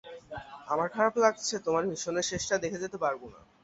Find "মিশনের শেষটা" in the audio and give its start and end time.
1.87-2.55